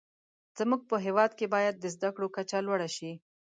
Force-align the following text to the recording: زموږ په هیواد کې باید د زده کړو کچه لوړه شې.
زموږ 0.57 0.81
په 0.89 0.95
هیواد 1.05 1.31
کې 1.37 1.45
باید 1.55 1.75
د 1.79 1.85
زده 1.95 2.09
کړو 2.15 2.27
کچه 2.35 2.57
لوړه 2.67 2.89
شې. 2.95 3.11